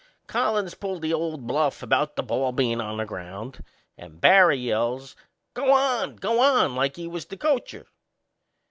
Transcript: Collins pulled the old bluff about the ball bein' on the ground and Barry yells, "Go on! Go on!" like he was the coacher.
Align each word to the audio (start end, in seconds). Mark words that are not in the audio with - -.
Collins 0.25 0.73
pulled 0.73 1.03
the 1.03 1.13
old 1.13 1.45
bluff 1.45 1.83
about 1.83 2.15
the 2.15 2.23
ball 2.23 2.51
bein' 2.51 2.81
on 2.81 2.97
the 2.97 3.05
ground 3.05 3.63
and 3.99 4.19
Barry 4.19 4.57
yells, 4.57 5.15
"Go 5.53 5.71
on! 5.71 6.15
Go 6.15 6.39
on!" 6.39 6.73
like 6.75 6.95
he 6.95 7.05
was 7.07 7.27
the 7.27 7.37
coacher. 7.37 7.85